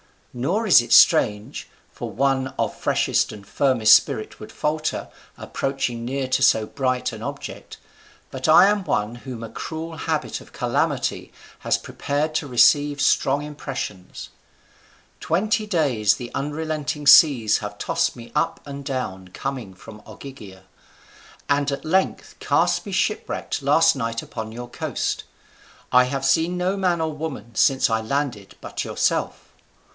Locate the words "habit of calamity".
9.97-11.31